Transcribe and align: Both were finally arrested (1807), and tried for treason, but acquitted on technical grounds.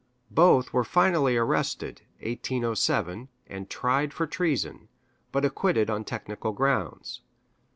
Both 0.31 0.73
were 0.73 0.83
finally 0.83 1.37
arrested 1.37 2.01
(1807), 2.21 3.29
and 3.45 3.69
tried 3.69 4.15
for 4.15 4.25
treason, 4.25 4.87
but 5.31 5.45
acquitted 5.45 5.91
on 5.91 6.05
technical 6.05 6.53
grounds. 6.53 7.21